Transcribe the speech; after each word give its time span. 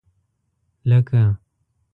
لکه 0.89 1.17